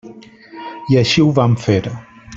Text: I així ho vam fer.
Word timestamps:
I 0.93 0.97
així 1.03 1.27
ho 1.27 1.29
vam 1.41 1.55
fer. 1.67 1.81